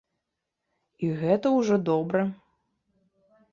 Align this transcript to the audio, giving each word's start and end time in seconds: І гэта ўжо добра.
І 1.07 1.09
гэта 1.19 1.47
ўжо 1.59 1.75
добра. 1.93 2.21